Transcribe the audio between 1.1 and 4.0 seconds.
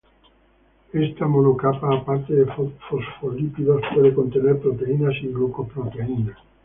monocapa, aparte de fosfolípidos,